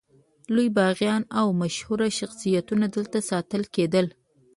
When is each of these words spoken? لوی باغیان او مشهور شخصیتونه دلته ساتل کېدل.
لوی 0.53 0.69
باغیان 0.77 1.23
او 1.39 1.47
مشهور 1.61 1.99
شخصیتونه 2.19 2.85
دلته 2.95 3.19
ساتل 3.29 3.63
کېدل. 3.75 4.07